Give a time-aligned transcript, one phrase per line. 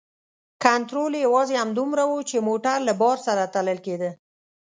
[0.63, 4.11] کنترول یې یوازې همدومره و چې موټر له بار سره تلل کیده.